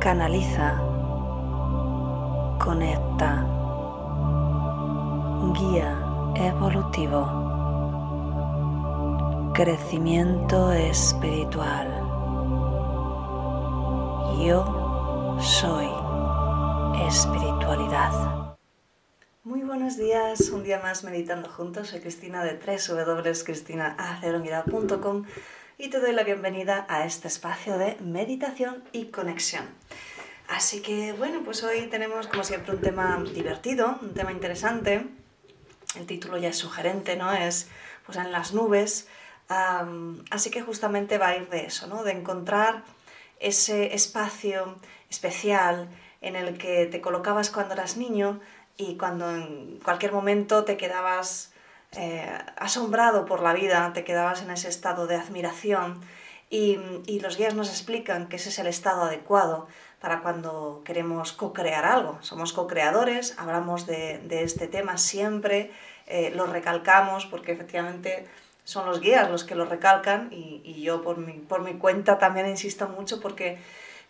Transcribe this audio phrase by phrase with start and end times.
[0.00, 0.80] Canaliza,
[2.58, 3.46] conecta,
[5.52, 5.94] guía
[6.36, 7.28] evolutivo,
[9.52, 11.86] crecimiento espiritual.
[14.42, 15.90] Yo soy
[17.06, 18.56] espiritualidad.
[19.44, 21.88] Muy buenos días, un día más meditando juntos.
[21.88, 25.24] Soy Cristina de www.cristinaaceronguida.com
[25.82, 29.64] y te doy la bienvenida a este espacio de meditación y conexión.
[30.46, 35.06] Así que bueno, pues hoy tenemos como siempre un tema divertido, un tema interesante.
[35.96, 37.32] El título ya es sugerente, ¿no?
[37.32, 37.68] Es
[38.04, 39.08] pues en las nubes.
[39.48, 42.04] así que justamente va a ir de eso, ¿no?
[42.04, 42.84] De encontrar
[43.38, 44.76] ese espacio
[45.08, 45.88] especial
[46.20, 48.38] en el que te colocabas cuando eras niño
[48.76, 51.49] y cuando en cualquier momento te quedabas
[51.96, 56.00] eh, asombrado por la vida, te quedabas en ese estado de admiración
[56.48, 56.78] y,
[57.20, 59.68] los guías nos explican que ese es el estado adecuado
[60.00, 62.18] para cuando queremos co-crear algo.
[62.22, 65.70] Somos co-creadores, hablamos de, este tema siempre,
[66.06, 68.26] eh, lo recalcamos porque efectivamente
[68.64, 72.48] son los guías los que lo recalcan y, yo por mi, por mi cuenta también
[72.48, 73.58] insisto mucho porque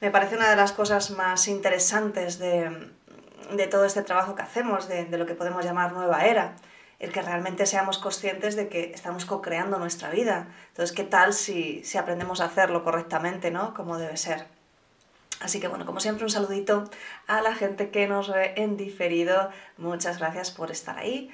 [0.00, 2.88] me parece una de las cosas más interesantes de,
[3.70, 6.54] todo este trabajo que hacemos, de, lo que podemos llamar nueva era,
[7.00, 10.48] el que realmente seamos conscientes de que estamos co-creando nuestra vida.
[10.68, 13.74] Entonces, ¿qué tal si, si aprendemos a hacerlo correctamente, ¿no?
[13.74, 14.46] Como debe ser.
[15.40, 16.84] Así que bueno, como siempre un saludito
[17.26, 19.50] a la gente que nos ve en diferido.
[19.78, 21.30] Muchas gracias por estar ahí.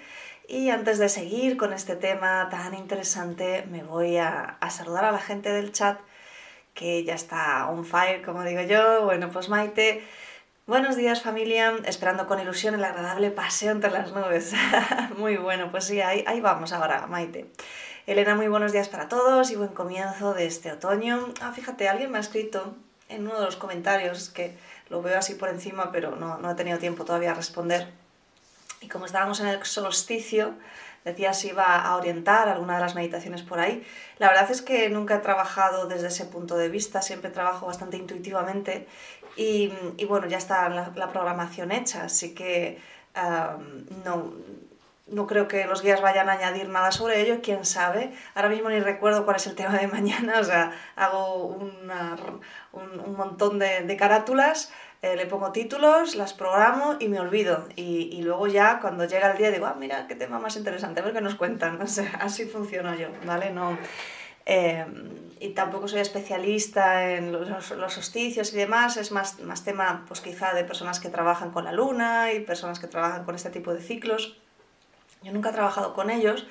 [0.48, 5.10] Y antes de seguir con este tema tan interesante, me voy a, a saludar a
[5.10, 5.98] la gente del chat
[6.74, 9.02] que ya está on fire, como digo yo.
[9.02, 10.04] Bueno, pues Maite,
[10.66, 14.52] buenos días familia, esperando con ilusión el agradable paseo entre las nubes.
[15.16, 17.46] muy bueno, pues sí, ahí, vamos ahora, Maite.
[18.06, 21.32] Elena, muy buenos días para todos y buen comienzo de este otoño.
[21.40, 22.74] Ah, fíjate, alguien me ha escrito
[23.08, 24.56] en uno de los comentarios, que
[24.88, 27.88] lo veo así por encima, pero no, no he tenido tiempo todavía a responder.
[28.80, 30.54] Y como estábamos en el solsticio,
[31.06, 33.86] decía si iba a orientar alguna de las meditaciones por ahí.
[34.18, 37.96] La verdad es que nunca he trabajado desde ese punto de vista, siempre trabajo bastante
[37.96, 38.86] intuitivamente
[39.36, 39.70] y,
[40.08, 42.78] bueno, ya está la, programación hecha, así que
[44.04, 44.32] no,
[45.06, 48.12] no creo que los guías vayan a añadir nada sobre ello, quién sabe.
[48.34, 51.90] Ahora mismo ni recuerdo cuál es el tema de mañana, o sea, hago un,
[52.72, 54.72] un, montón de, de carátulas
[55.02, 57.68] eh, le pongo títulos, las programo y me olvido.
[57.76, 61.04] Y, luego ya cuando llega el día digo, ah, mira, qué tema más interesante, a
[61.04, 61.78] ver qué nos cuentan.
[62.20, 63.50] Así funciono yo, ¿vale?
[63.50, 63.78] No,
[64.46, 64.86] eh,
[65.38, 70.20] y tampoco soy especialista en los, los, hosticios y demás, es más, más tema pues
[70.20, 73.74] quizá de personas que trabajan con la luna y personas que trabajan con este tipo
[73.74, 74.40] de ciclos.
[75.22, 76.46] Yo nunca he trabajado con ellos,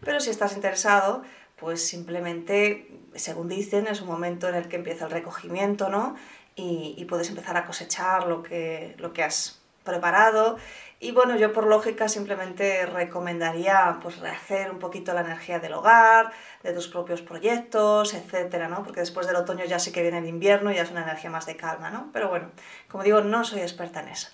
[0.00, 1.22] pero si estás interesado,
[1.56, 6.16] pues simplemente, según dicen, es un momento en el que empieza el recogimiento, ¿no?
[6.56, 10.56] y, puedes empezar a cosechar lo que, lo que has preparado.
[10.98, 16.32] Y bueno, yo por lógica simplemente recomendaría pues rehacer un poquito la energía del hogar,
[16.62, 18.82] de tus propios proyectos, etcétera, ¿no?
[18.82, 21.28] Porque después del otoño ya sí que viene el invierno y ya es una energía
[21.28, 22.08] más de calma, ¿no?
[22.14, 22.50] Pero bueno,
[22.88, 24.28] como digo, no soy experta en eso.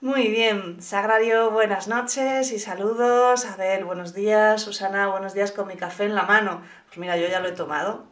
[0.00, 3.44] Muy bien, Sagrario, buenas noches y saludos.
[3.46, 4.62] Abel, buenos días.
[4.62, 6.62] Susana, buenos días con mi café en la mano.
[6.86, 8.06] Pues mira, yo ya lo he tomado.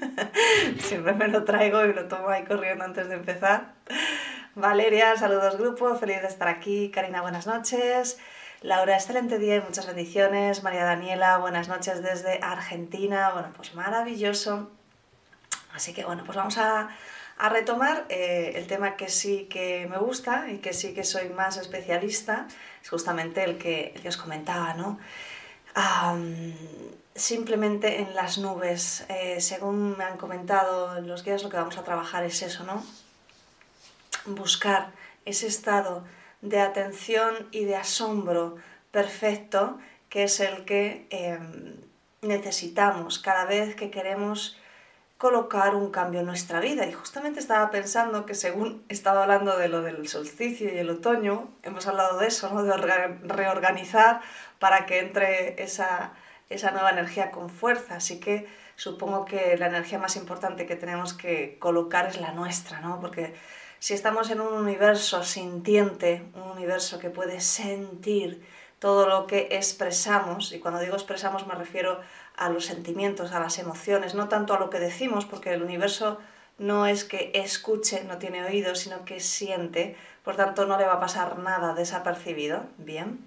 [0.78, 3.74] Siempre me lo traigo y lo tomo ahí corriendo antes de empezar.
[4.54, 6.90] Valeria, saludos grupo, feliz de estar aquí.
[6.90, 8.18] Karina, buenas noches.
[8.62, 10.62] Laura, excelente día y muchas bendiciones.
[10.62, 13.28] María Daniela, buenas noches desde Argentina.
[13.34, 14.70] Bueno, pues maravilloso.
[15.74, 16.88] Así que bueno, pues vamos a
[17.36, 21.28] a retomar eh, el tema que sí que me gusta y que sí que soy
[21.30, 22.46] más especialista,
[22.82, 24.98] es justamente el que, os comentaba, ¿no?
[27.16, 31.84] simplemente en las nubes, eh, según me han comentado los guías, lo que vamos a
[31.84, 32.84] trabajar es eso, ¿no?
[34.26, 34.90] Buscar
[35.24, 36.04] ese estado
[36.42, 38.56] de atención y de asombro
[38.90, 39.78] perfecto
[40.08, 41.74] que es el que em,
[42.22, 44.56] necesitamos cada vez que queremos
[45.18, 46.86] colocar un cambio en nuestra vida.
[46.86, 51.50] Y justamente estaba pensando que según estaba hablando de lo del solsticio y el otoño,
[51.62, 52.62] hemos hablado de eso, ¿no?
[52.62, 54.20] de reorganizar
[54.58, 56.12] para que entre esa,
[56.50, 57.96] esa nueva energía con fuerza.
[57.96, 58.46] Así que
[58.76, 63.00] supongo que la energía más importante que tenemos que colocar es la nuestra, ¿no?
[63.00, 63.34] Porque
[63.78, 68.42] si estamos en un universo sintiente, un universo que puede sentir
[68.78, 72.04] todo lo que expresamos, y cuando digo expresamos me refiero a
[72.48, 76.18] los sentimientos, a las emociones, no tanto a lo que decimos, porque el universo
[76.58, 80.94] no es que escuche, no tiene oídos, sino que siente, por tanto no le va
[80.94, 82.64] a pasar nada desapercibido.
[82.78, 83.18] Bien.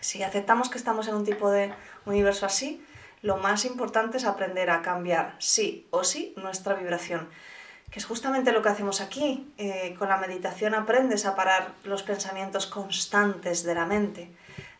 [0.00, 1.72] Si aceptamos que estamos en un tipo de
[2.04, 2.84] universo así,
[3.22, 7.30] lo más importante es aprender a cambiar sí o sí nuestra vibración,
[7.90, 9.50] que es justamente lo que hacemos aquí.
[9.56, 14.30] Eh, con la meditación aprendes a parar los pensamientos constantes de la mente.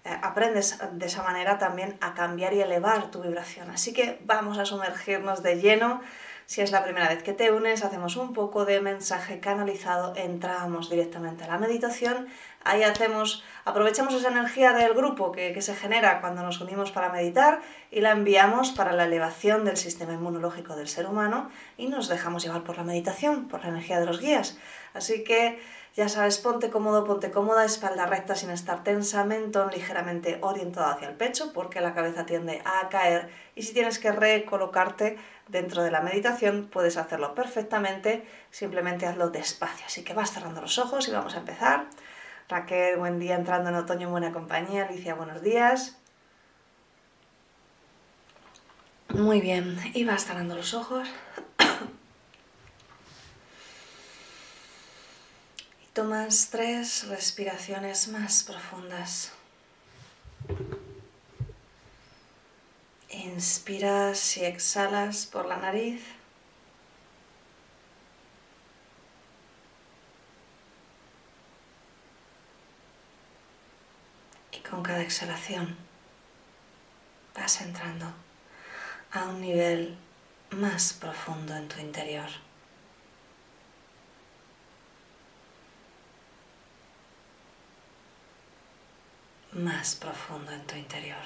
[0.05, 3.71] Eh, aprendes de esa manera también a cambiar y elevar tu vibración.
[3.71, 6.03] Así que vamos a sumergirnos de lleno
[6.47, 10.91] si es la primera vez que te unes, hacemos un poco de mensaje canalizado, entramos
[10.91, 12.29] directamente a la meditación,
[12.65, 17.61] ahí hacemos, aprovechamos esa energía del grupo que, se genera cuando nos unimos para meditar
[17.91, 22.43] y la enviamos para la elevación del sistema inmunológico del ser humano y nos dejamos
[22.43, 24.59] llevar por la meditación, por la energía de los guías.
[24.95, 25.61] Así que
[25.95, 31.09] ya sabes, ponte cómodo, ponte cómoda, espalda recta sin estar tensa, mentón ligeramente orientado hacia
[31.09, 35.93] el pecho porque la cabeza tiende a caer y si tienes que recolocarte dentro de
[35.93, 39.87] la meditación puedes hacerlo perfectamente, simplemente hazlo despacio.
[39.87, 41.87] Así que vas cerrando los ojos y vamos a empezar.
[42.49, 44.87] Raquel, buen día entrando en otoño en buena compañía.
[44.87, 45.97] Alicia, buenos días.
[49.09, 51.09] Muy bien, y vas cerrando los ojos.
[55.95, 59.33] Tomas tres respiraciones más profundas.
[63.09, 66.03] Inspiras y exhalas por la nariz.
[74.51, 75.77] Y con cada exhalación
[77.33, 78.07] vas entrando
[79.13, 79.97] a un nivel
[80.51, 82.29] más profundo en tu interior.
[89.53, 91.25] más profundo en tu interior.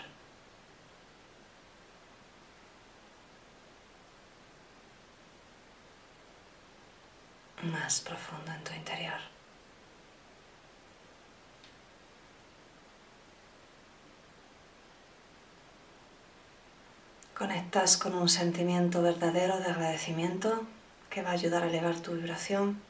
[7.62, 9.37] Más profundo en tu interior.
[17.38, 20.64] Conectas con un sentimiento verdadero de agradecimiento
[21.08, 22.82] que va a ayudar a elevar tu vibración.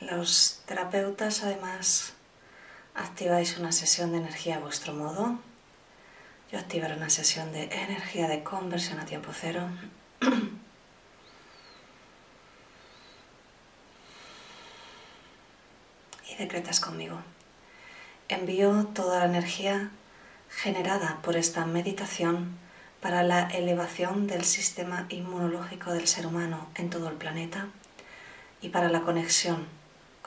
[0.00, 2.14] Los terapeutas además
[2.94, 5.38] activáis una sesión de energía a vuestro modo.
[6.50, 9.68] Yo activaré una sesión de energía de conversión a tiempo cero.
[16.30, 17.18] y decretas conmigo.
[18.28, 19.90] Envío toda la energía
[20.48, 22.58] generada por esta meditación
[23.02, 27.68] para la elevación del sistema inmunológico del ser humano en todo el planeta
[28.62, 29.79] y para la conexión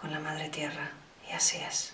[0.04, 0.92] con la Madre Tierra.
[1.30, 1.94] Y así es.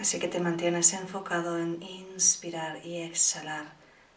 [0.00, 3.66] Así que te mantienes enfocado en inspirar y exhalar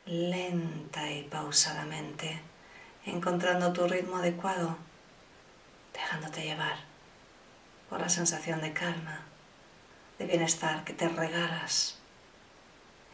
[0.07, 2.41] lenta y pausadamente,
[3.05, 4.75] encontrando tu ritmo adecuado,
[5.93, 6.77] dejándote llevar
[7.87, 9.21] por la sensación de calma,
[10.17, 11.99] de bienestar que te regalas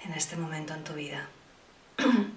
[0.06, 1.27] en este momento en tu vida.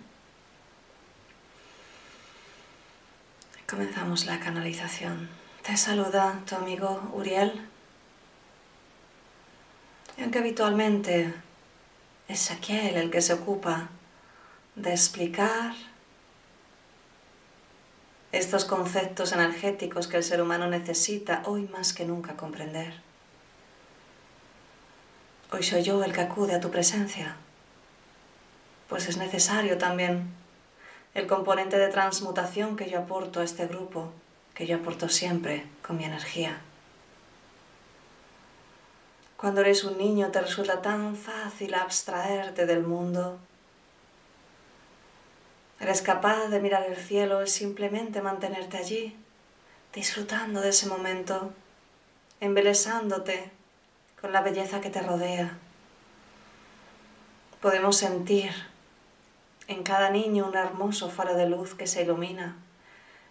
[3.68, 5.28] Comenzamos la canalización.
[5.62, 7.68] Te saluda tu amigo Uriel.
[10.16, 11.34] Y aunque habitualmente
[12.28, 13.90] es aquel el que se ocupa
[14.74, 15.74] de explicar
[18.32, 22.94] estos conceptos energéticos que el ser humano necesita hoy más que nunca comprender.
[25.52, 27.36] Hoy soy yo el que acude a tu presencia,
[28.88, 30.32] pues es necesario también
[31.18, 34.12] el componente de transmutación que yo aporto a este grupo,
[34.54, 36.60] que yo aporto siempre con mi energía.
[39.36, 43.38] Cuando eres un niño te resulta tan fácil abstraerte del mundo.
[45.80, 49.16] Eres capaz de mirar el cielo y simplemente mantenerte allí,
[49.94, 51.52] disfrutando de ese momento,
[52.40, 53.50] embelesándote
[54.20, 55.56] con la belleza que te rodea,
[57.60, 58.52] podemos sentir
[59.68, 62.56] en cada niño un hermoso faro de luz que se ilumina.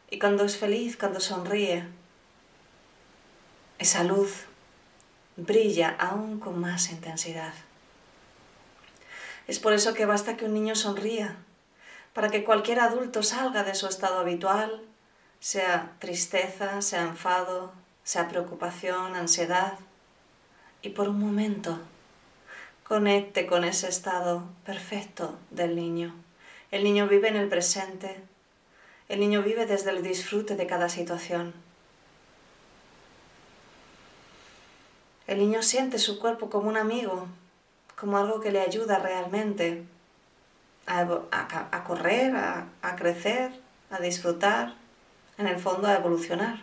[0.10, 1.86] Y cuando es feliz, cuando sonríe,
[3.80, 4.46] esa luz
[5.36, 7.54] brilla aún con más intensidad.
[9.48, 11.38] Es por eso que basta que un niño sonría,
[12.14, 14.84] para que cualquier adulto salga de su estado habitual,
[15.40, 17.72] sea tristeza, sea enfado,
[18.04, 19.74] sea preocupación, ansiedad,
[20.82, 21.80] y por un momento
[22.84, 26.27] conecte con ese estado perfecto del niño.
[26.72, 28.22] El niño vive en el presente,
[29.10, 31.54] el niño vive desde el disfrute de cada situación.
[35.28, 37.28] El niño siente su cuerpo como un amigo,
[37.96, 39.84] como algo que le ayuda realmente
[40.86, 43.60] a, correr, a crecer,
[43.90, 44.76] a disfrutar,
[45.38, 46.60] en el fondo a evolucionar.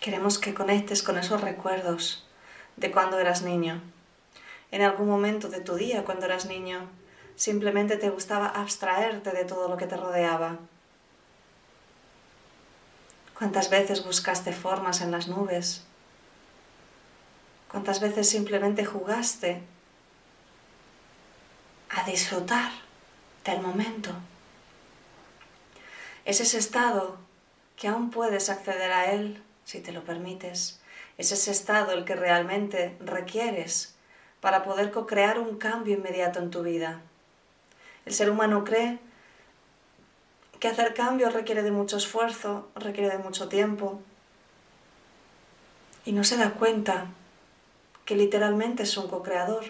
[0.00, 2.24] Queremos que conectes con esos recuerdos
[2.76, 3.82] de cuando eras niño.
[4.70, 6.88] En algún momento de tu día, cuando eras niño,
[7.36, 10.58] simplemente te gustaba abstraerte de todo lo que te rodeaba.
[13.38, 15.84] ¿Cuántas veces buscaste formas en las nubes?
[17.70, 19.60] ¿Cuántas veces simplemente jugaste
[21.90, 22.72] a disfrutar
[23.44, 24.10] del momento?
[26.24, 27.18] Es ese estado
[27.76, 30.80] que aún puedes acceder a él si te lo permites.
[31.18, 33.95] Es ese estado el que realmente requieres
[34.46, 37.00] para poder co-crear un cambio inmediato en tu vida.
[38.04, 39.00] El ser humano cree
[40.60, 44.00] que hacer cambios requiere de mucho esfuerzo, requiere de mucho tiempo,
[46.04, 47.08] y no se da cuenta
[48.04, 49.64] que literalmente es un co-creador.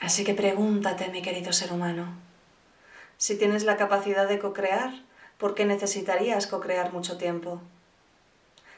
[0.00, 2.06] Así que pregúntate, mi querido ser humano,
[3.18, 4.94] si tienes la capacidad de co-crear,
[5.36, 7.60] ¿por qué necesitarías co-crear mucho tiempo?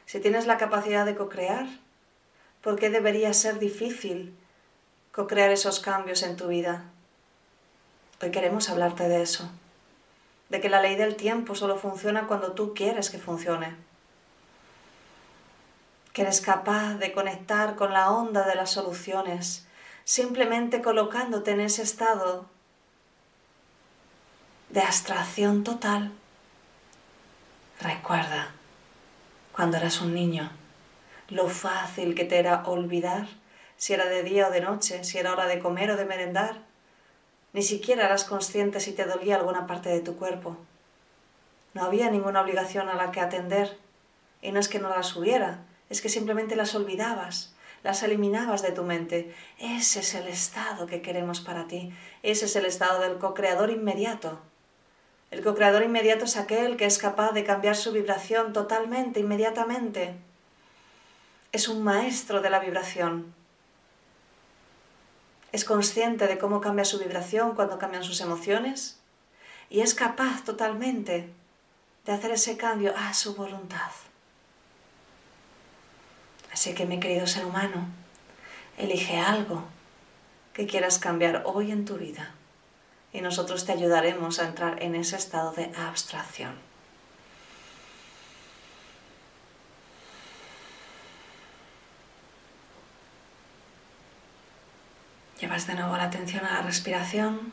[0.07, 1.69] Si tienes la capacidad de co-crear,
[2.65, 4.35] ¿por qué debería ser difícil
[5.13, 6.85] co-crear esos cambios en tu vida?
[8.23, 9.51] Hoy queremos hablarte de eso,
[10.49, 13.77] de que la ley del tiempo solo funciona cuando tú quieres que funcione,
[16.15, 19.67] que eres capaz de conectar con la onda de las soluciones,
[20.05, 22.47] simplemente colocándote en ese estado
[24.71, 26.13] de abstracción total
[27.81, 28.53] Recuerda,
[29.53, 30.51] cuando eras un niño,
[31.29, 33.27] lo fácil que te era olvidar
[33.77, 36.63] si era de día o de noche, si era hora de comer o de merendar.
[37.53, 40.57] Ni siquiera eras consciente si te dolía alguna parte de tu cuerpo.
[41.73, 43.77] No había ninguna obligación a la que atender.
[44.43, 48.73] Y no es que no las hubiera, es que simplemente las olvidabas, las eliminabas de
[48.73, 49.35] tu mente.
[49.59, 51.93] Ese es el estado que queremos para ti.
[52.23, 54.39] Ese es el estado del co-creador inmediato.
[55.31, 60.15] El co-creador inmediato es aquel que es capaz de cambiar su vibración totalmente, inmediatamente.
[61.55, 63.33] Es un maestro de la vibración.
[65.53, 68.99] Es consciente de cómo cambia su vibración cuando cambian sus emociones
[69.71, 71.31] y es capaz totalmente
[72.07, 73.93] de hacer ese cambio a su voluntad.
[76.53, 77.87] Así que mi querido ser humano,
[78.77, 79.63] elige algo
[80.55, 82.35] que quieras cambiar hoy en tu vida
[83.13, 86.74] y nosotros te ayudaremos a entrar en ese estado de abstracción.
[95.55, 97.53] De nuevo la atención a la respiración.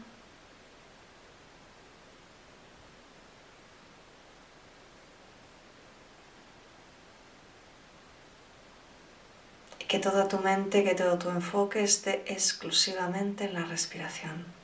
[9.80, 14.61] Y que toda tu mente, que todo tu enfoque esté exclusivamente en la respiración.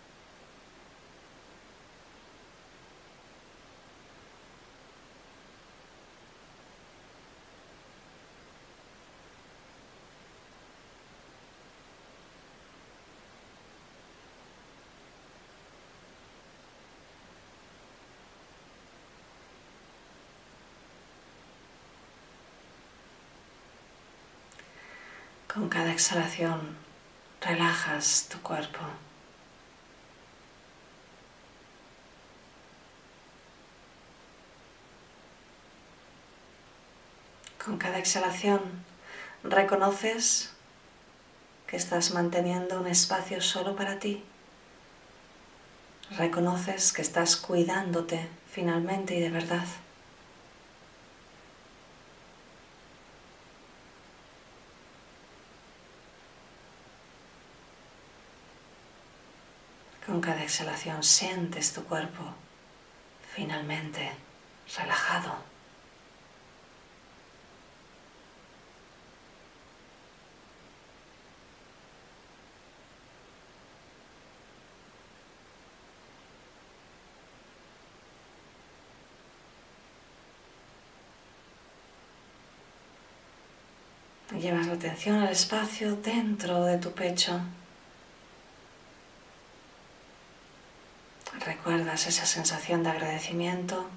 [25.58, 26.78] Con cada exhalación
[27.42, 28.78] relajas tu cuerpo.
[37.66, 38.62] Con cada exhalación
[39.44, 40.54] reconoces
[41.66, 44.24] que estás manteniendo un espacio solo para ti.
[46.12, 49.66] Reconoces que estás cuidándote finalmente y de verdad.
[60.48, 62.24] exhalación sientes tu cuerpo
[63.36, 64.12] finalmente
[64.78, 65.36] relajado.
[84.40, 87.42] Llevas la atención al espacio dentro de tu pecho.
[91.68, 93.90] Recuerdas esa sensación de agradecimiento.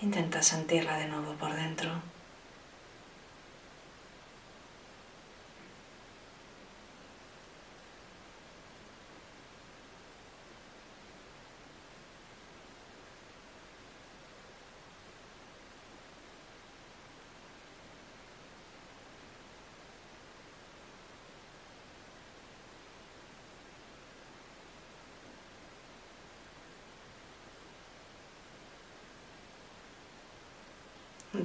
[0.00, 1.90] Intenta sentirla de nuevo por dentro.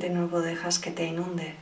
[0.02, 1.56] De nuevo dejas que te inunde.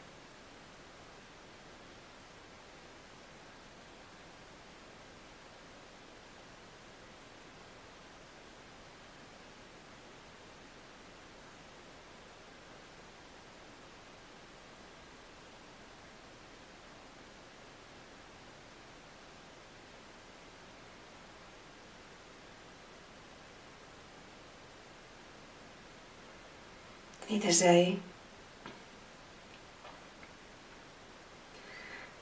[27.30, 28.00] Y desde ahí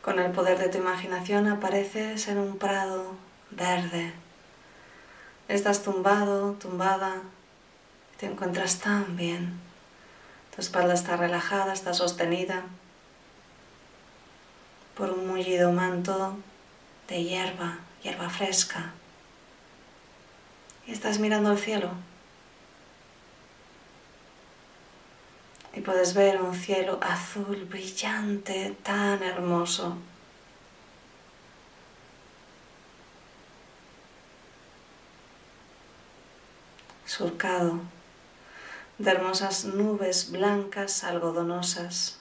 [0.08, 3.16] Con el poder de tu imaginación apareces en un prado
[3.52, 4.14] verde.
[5.50, 7.24] Estás tumbado, tumbada,
[8.18, 9.60] te encuentras tan bien.
[10.56, 12.64] Tu espalda está relajada, está sostenida
[14.96, 16.38] por un mullido manto
[17.10, 18.94] de hierba, hierba fresca.
[20.88, 21.90] Y estás mirando al cielo.
[25.78, 29.96] Y puedes ver un cielo azul brillante, tan hermoso.
[37.06, 37.80] surcado
[38.98, 42.20] de hermosas nubes blancas algodonosas.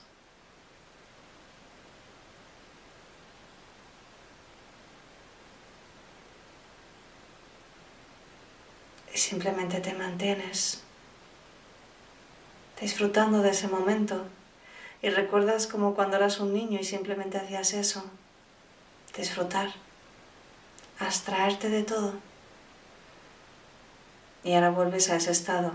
[9.13, 10.86] Y simplemente te mantienes
[12.79, 14.25] disfrutando de ese momento.
[15.01, 18.03] Y recuerdas como cuando eras un niño y simplemente hacías eso,
[19.15, 19.69] disfrutar,
[20.99, 22.13] abstraerte de todo.
[24.43, 25.71] Y ahora vuelves a ese estado.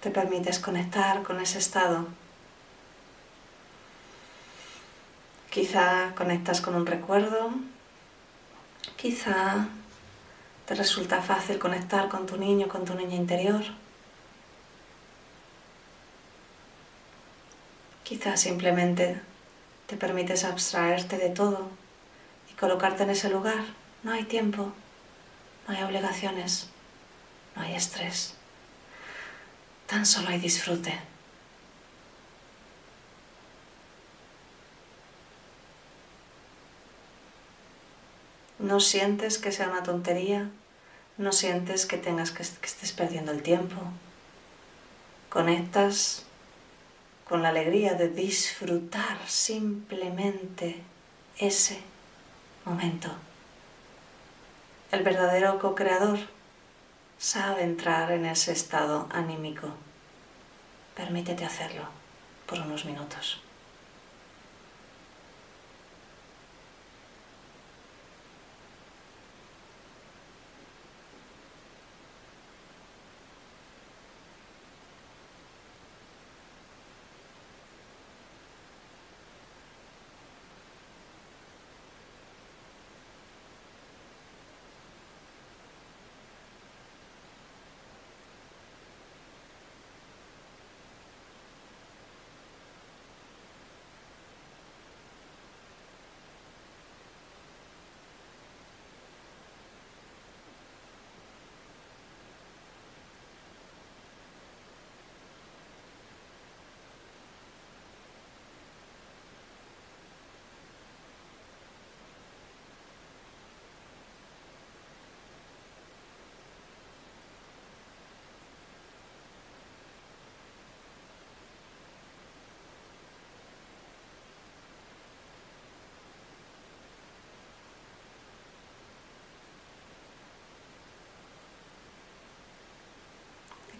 [0.00, 2.08] Te permites conectar con ese estado.
[5.52, 7.50] Quizá conectas con un recuerdo,
[8.96, 9.68] quizá
[10.64, 13.60] te resulta fácil conectar con tu niño, con tu niña interior.
[18.02, 19.20] Quizá simplemente
[19.86, 21.68] te permites abstraerte de todo
[22.50, 23.62] y colocarte en ese lugar.
[24.02, 24.72] No hay tiempo,
[25.68, 26.70] no hay obligaciones,
[27.54, 28.36] no hay estrés.
[29.86, 31.11] Tan solo hay disfrute.
[38.62, 40.48] No sientes que sea una tontería,
[41.18, 43.74] no sientes que tengas que, estés perdiendo el tiempo.
[45.30, 46.22] Conectas
[47.28, 50.80] con la alegría de disfrutar simplemente
[51.38, 51.80] ese
[52.64, 53.10] momento.
[54.92, 56.20] El verdadero co-creador
[57.18, 59.70] sabe entrar en ese estado anímico.
[60.94, 61.82] Permítete hacerlo
[62.46, 63.40] por unos minutos.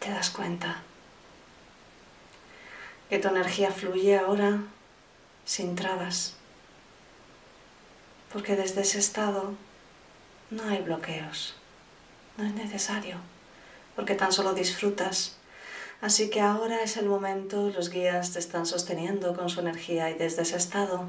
[0.02, 0.82] Te das cuenta
[3.08, 4.58] que tu energía fluye ahora
[5.44, 6.34] sin trabas,
[8.32, 9.54] porque desde ese estado
[10.50, 11.54] no hay bloqueos,
[12.36, 13.18] no es necesario,
[13.94, 15.36] porque tan solo disfrutas.
[16.00, 20.14] Así que ahora es el momento, los guías te están sosteniendo con su energía y
[20.14, 21.04] desde ese estado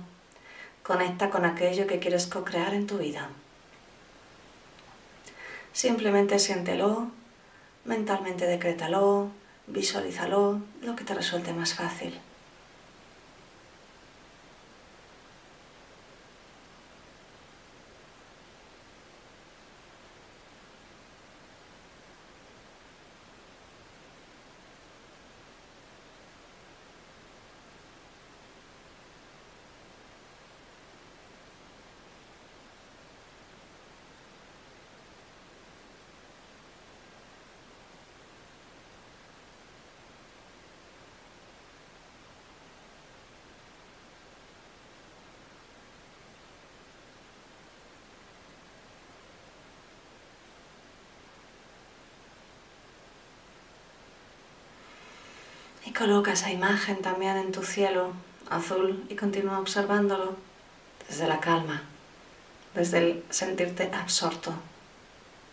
[0.83, 3.29] conecta con aquello que quieres co-crear en tu vida.
[5.71, 7.09] Simplemente siéntelo,
[7.85, 9.29] mentalmente decrétalo,
[9.67, 12.19] visualízalo, lo que te resulte más fácil.
[55.97, 58.13] Coloca esa imagen también en tu cielo
[58.49, 60.35] azul y continúa observándolo
[61.07, 61.83] desde la calma,
[62.73, 64.53] desde el sentirte absorto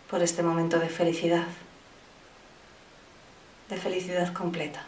[0.09, 1.45] por este momento de felicidad,
[3.69, 4.83] de felicidad completa.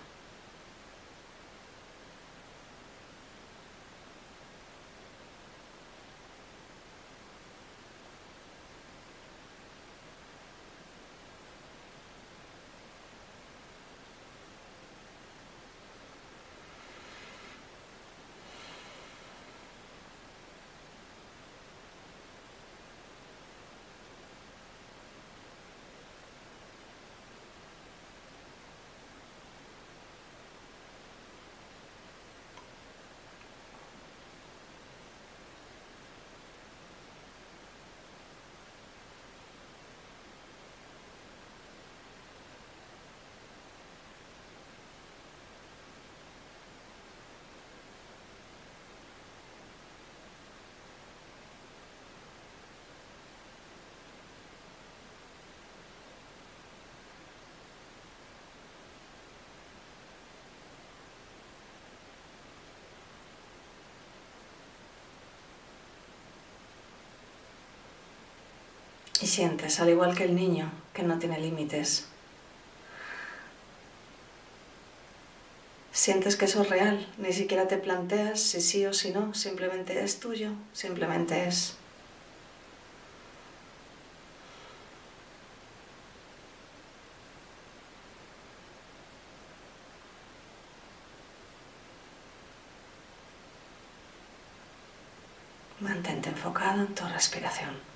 [69.22, 72.08] Y sientes, al igual que el niño, que no tiene límites.
[75.94, 80.04] Sientes que eso es real, ni siquiera te planteas si sí o si no, simplemente
[80.04, 81.78] es tuyo, simplemente es.
[95.80, 97.93] Mantente enfocado en tu respiración.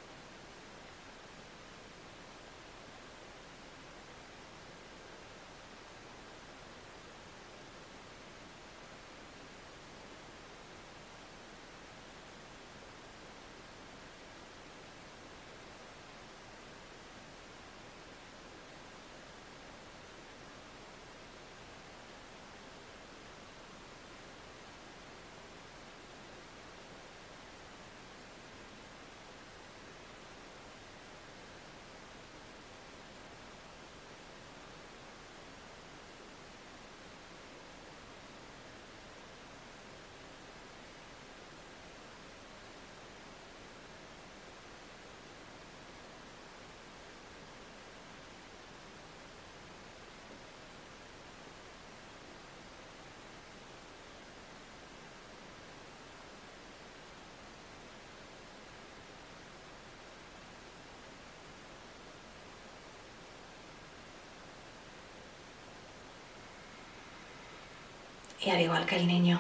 [68.39, 69.39] Y al igual que el niño,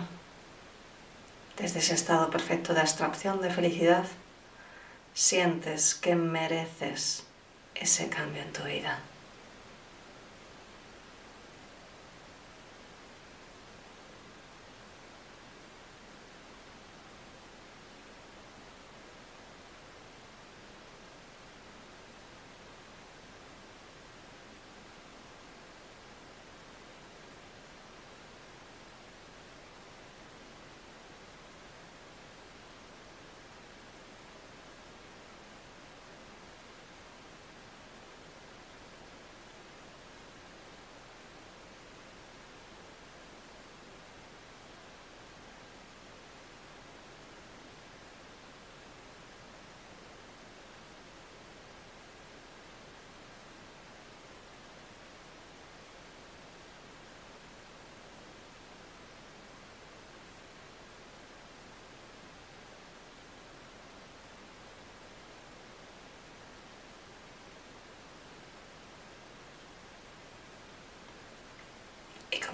[1.57, 4.05] desde ese estado perfecto de abstracción, de felicidad,
[5.13, 7.23] sientes que mereces
[7.75, 8.99] ese cambio en tu vida.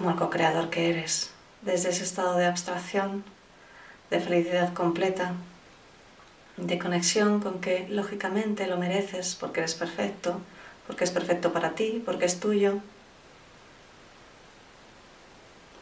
[0.04, 1.30] Como el co-creador que eres,
[1.62, 3.24] desde ese estado de abstracción,
[4.10, 5.32] de felicidad completa,
[6.58, 10.42] de conexión con que lógicamente lo mereces porque eres perfecto,
[10.86, 12.80] porque es perfecto para ti, porque es tuyo.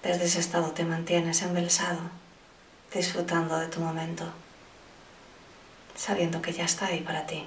[0.05, 2.03] Desde ese estado te mantienes embelsado,
[2.95, 4.27] disfrutando de tu momento,
[5.97, 7.45] sabiendo que ya está ahí para ti.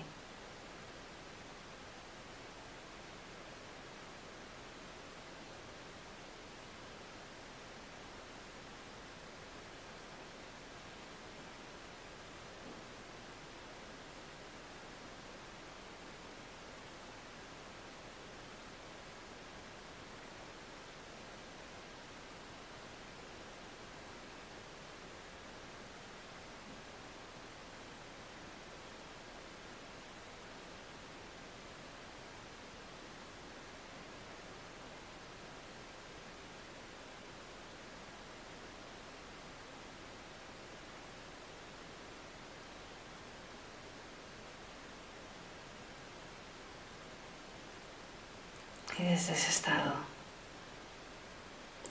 [49.05, 49.93] Y desde ese estado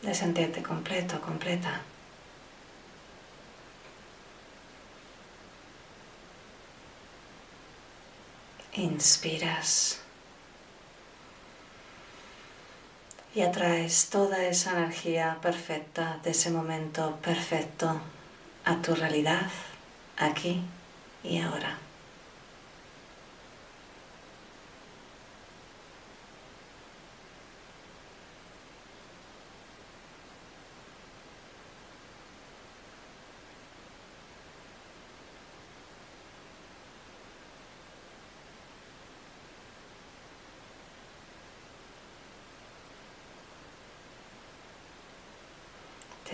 [0.02, 1.80] de sentirte completo, completa,
[8.72, 10.00] inspiras.
[13.36, 18.00] Y atraes toda esa energía perfecta de ese momento perfecto
[18.64, 19.46] a tu realidad
[20.16, 20.62] aquí
[21.22, 21.78] y ahora.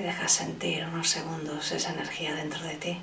[0.01, 2.99] Te dejas sentir unos segundos esa energía dentro de ti.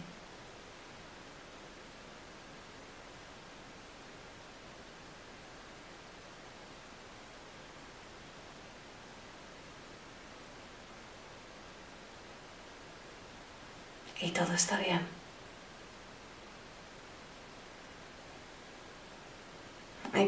[14.20, 15.02] Y todo está bien.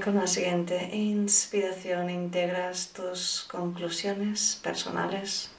[0.03, 5.49] Con la siguiente inspiración integras tus conclusiones personales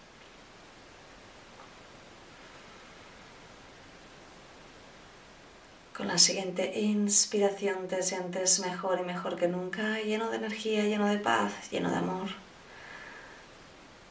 [6.01, 11.07] Con la siguiente inspiración te sientes mejor y mejor que nunca, lleno de energía, lleno
[11.07, 12.31] de paz, lleno de amor,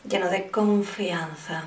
[0.07, 1.63] lleno de confianza.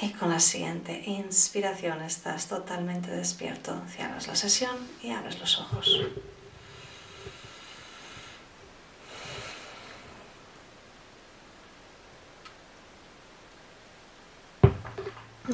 [0.00, 3.78] Y con la siguiente inspiración estás totalmente despierto.
[3.94, 6.00] Cierras la sesión y abres los ojos.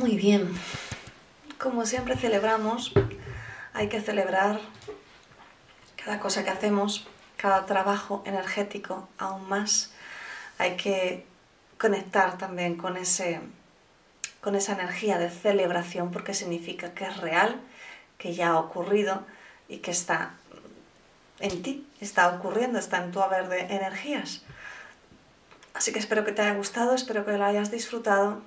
[0.04, 0.52] Muy bien.
[1.58, 2.92] Como siempre celebramos,
[3.72, 4.60] hay que celebrar
[5.96, 9.94] cada cosa que hacemos, cada trabajo energético aún más.
[10.58, 11.24] Hay que
[11.78, 13.40] conectar también con, ese,
[14.42, 17.58] con esa energía de celebración porque significa que es real,
[18.18, 19.22] que ya ha ocurrido
[19.70, 20.34] y que está
[21.40, 24.42] en ti, está ocurriendo, está en tu haber de energías.
[25.72, 28.42] Así que espero que te haya gustado, espero que lo hayas disfrutado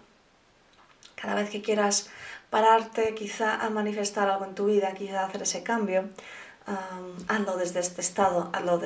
[1.20, 2.10] cada vez que quieras
[2.50, 6.10] pararte quizá a manifestar algo en tu vida, quizá hacer ese cambio,
[7.28, 8.82] hazlo desde este estado, hazlo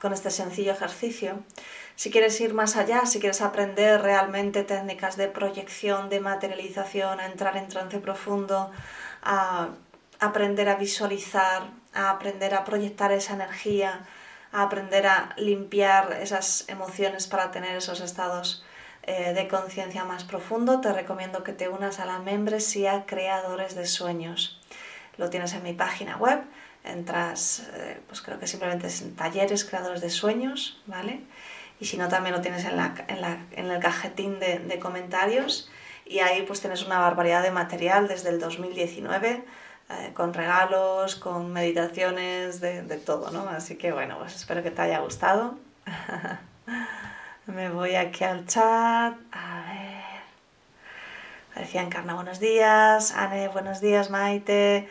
[0.00, 1.38] con este sencillo ejercicio.
[1.96, 7.26] Si quieres ir más allá, si quieres aprender realmente técnicas de proyección, de materialización, a
[7.26, 8.72] entrar en trance profundo,
[9.22, 9.68] a
[10.18, 14.04] aprender a visualizar, a aprender a proyectar esa energía,
[14.52, 18.64] a aprender a limpiar esas emociones para tener esos estados
[19.06, 24.60] de conciencia más profundo, te recomiendo que te unas a la membresía Creadores de Sueños.
[25.16, 26.40] Lo tienes en mi página web,
[26.84, 31.20] entras, eh, pues creo que simplemente es en talleres Creadores de Sueños, ¿vale?
[31.80, 34.78] Y si no, también lo tienes en, la, en, la, en el cajetín de, de,
[34.78, 35.68] comentarios
[36.06, 39.44] y ahí pues tienes una barbaridad de material desde el 2019.
[39.90, 43.46] Eh, con regalos, con meditaciones, de, de todo, ¿no?
[43.50, 45.58] Así que bueno, pues espero que te haya gustado.
[47.46, 49.14] Me voy aquí al chat.
[49.30, 50.14] A ver.
[51.54, 53.12] Decía Encarna, buenos días.
[53.14, 54.88] Anne, buenos días, Maite.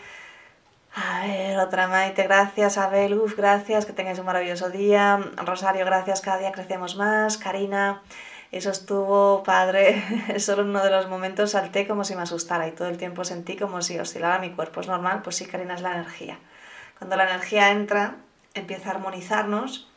[0.94, 2.78] A ver, otra Maite, gracias.
[2.78, 3.88] Abel, uf, gracias.
[3.88, 5.20] Que tengáis un maravilloso día.
[5.38, 6.22] Rosario, gracias.
[6.22, 7.40] Cada día crecemos más.
[7.40, 8.04] Karina,
[8.52, 10.04] eso estuvo padre.
[10.40, 13.24] Solo en uno de los momentos salté como si me asustara y todo el tiempo
[13.24, 14.82] sentí como si oscilara mi cuerpo.
[14.82, 16.38] Es normal, pues sí, Karina, es la energía.
[17.00, 18.18] Cuando la energía entra,
[18.54, 19.90] empieza a armonizarnos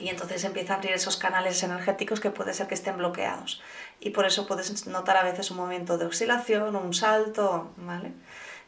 [0.00, 3.62] y entonces empieza a abrir esos canales energéticos que puede ser que estén bloqueados.
[4.00, 8.12] Y por eso puedes notar a veces un momento de oscilación, un salto, ¿vale?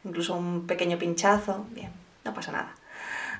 [0.03, 1.65] Incluso un pequeño pinchazo.
[1.71, 1.91] Bien,
[2.23, 2.75] no pasa nada.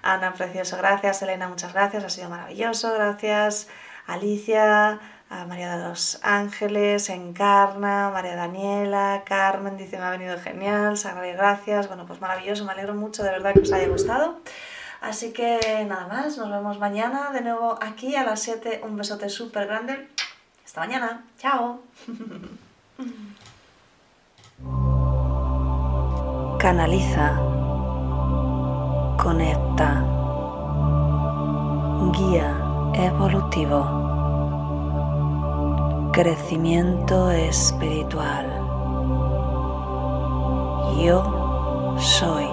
[0.01, 1.21] Ana, precioso, gracias.
[1.21, 2.03] Elena, muchas gracias.
[2.03, 3.67] Ha sido maravilloso, gracias.
[4.07, 4.99] Alicia,
[5.47, 11.87] María de los Ángeles, Encarna, María Daniela, Carmen dice me ha venido genial, Sagrario, gracias.
[11.87, 14.41] Bueno, pues maravilloso, me alegro mucho de verdad que os haya gustado.
[15.03, 18.83] Así que nada más, nos vemos mañana de nuevo aquí a las 7.
[18.85, 20.07] Un besote súper grande.
[20.63, 21.25] Hasta mañana.
[21.37, 21.81] Chao.
[26.57, 27.35] Canaliza.
[29.21, 30.05] Conecta.
[32.13, 32.55] Guía
[32.93, 33.83] evolutivo.
[36.13, 38.47] Crecimiento espiritual.
[40.97, 42.52] Yo soy